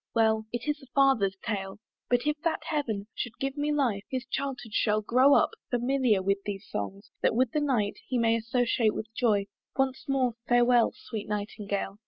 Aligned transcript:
Well 0.15 0.47
It 0.51 0.67
is 0.67 0.81
a 0.81 0.87
father's 0.95 1.37
tale. 1.45 1.77
But 2.09 2.25
if 2.25 2.35
that 2.41 2.63
Heaven 2.63 3.05
Should 3.13 3.37
give 3.39 3.55
me 3.55 3.71
life, 3.71 4.03
his 4.09 4.25
childhood 4.25 4.73
shall 4.73 5.03
grow 5.03 5.35
up 5.35 5.51
Familiar 5.69 6.23
with 6.23 6.39
these 6.43 6.65
songs, 6.67 7.11
that 7.21 7.35
with 7.35 7.51
the 7.51 7.61
night 7.61 7.97
He 8.07 8.17
may 8.17 8.35
associate 8.35 8.93
Joy! 9.15 9.45
Once 9.77 10.05
more 10.07 10.33
farewell, 10.47 10.91
Sweet 10.95 11.29
Nightingale! 11.29 11.99